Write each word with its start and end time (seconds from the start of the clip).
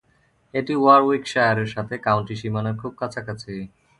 এটি 0.53 0.73
ওয়ারউইকশায়ারের 0.77 1.69
সাথে 1.75 1.95
কাউন্টি 2.05 2.35
সীমানার 2.41 2.75
খুব 2.81 2.91
কাছাকাছি। 3.01 3.53